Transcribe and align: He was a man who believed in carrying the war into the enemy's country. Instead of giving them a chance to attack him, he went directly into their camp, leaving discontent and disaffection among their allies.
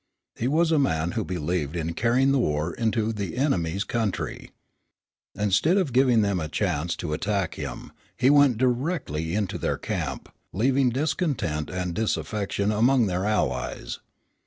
He 0.35 0.47
was 0.47 0.71
a 0.71 0.79
man 0.79 1.11
who 1.11 1.23
believed 1.23 1.75
in 1.75 1.93
carrying 1.93 2.31
the 2.31 2.39
war 2.39 2.73
into 2.73 3.13
the 3.13 3.37
enemy's 3.37 3.83
country. 3.83 4.49
Instead 5.35 5.77
of 5.77 5.93
giving 5.93 6.23
them 6.23 6.39
a 6.39 6.47
chance 6.49 6.95
to 6.95 7.13
attack 7.13 7.53
him, 7.53 7.91
he 8.17 8.31
went 8.31 8.57
directly 8.57 9.35
into 9.35 9.59
their 9.59 9.77
camp, 9.77 10.29
leaving 10.53 10.89
discontent 10.89 11.69
and 11.69 11.93
disaffection 11.93 12.71
among 12.71 13.05
their 13.05 13.25
allies. 13.27 13.99